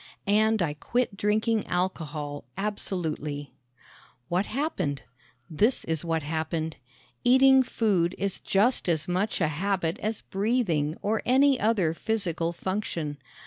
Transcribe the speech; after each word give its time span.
And 0.25 0.63
I 0.63 0.73
quit 0.73 1.15
drinking 1.15 1.67
alcohol 1.67 2.43
absolutely. 2.57 3.53
What 4.29 4.47
happened? 4.47 5.03
This 5.47 5.83
is 5.85 6.03
what 6.03 6.23
happened: 6.23 6.77
Eating 7.23 7.61
food 7.61 8.15
is 8.17 8.39
just 8.39 8.89
as 8.89 9.07
much 9.07 9.39
a 9.41 9.47
habit 9.47 9.99
as 9.99 10.21
breathing 10.21 10.97
or 11.03 11.21
any 11.23 11.59
other 11.59 11.93
physical 11.93 12.51
function. 12.51 13.17